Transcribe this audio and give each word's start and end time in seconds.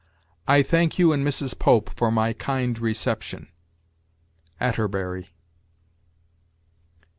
"I 0.47 0.63
thank 0.63 0.97
you 0.97 1.13
and 1.13 1.23
Mrs. 1.23 1.59
Pope 1.59 1.87
for 1.95 2.09
my 2.11 2.33
kind 2.33 2.79
reception." 2.79 3.49
Atterbury. 4.59 5.29